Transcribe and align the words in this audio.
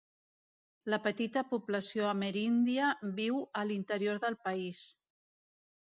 La 0.93 0.97
petita 1.07 1.43
població 1.51 2.09
ameríndia 2.13 2.89
viu 3.19 3.37
a 3.63 3.67
l'interior 3.73 4.23
del 4.25 4.43
país. 4.49 4.85